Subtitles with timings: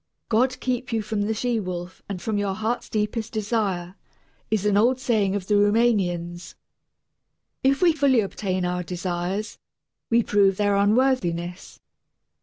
[0.29, 3.93] "God keep you from the she wolf and from your heart's deepest desire,"
[4.49, 6.55] is an old saying of the Rumanians.
[7.63, 9.59] If we fully obtain our desires,
[10.09, 11.79] we prove their unworthiness.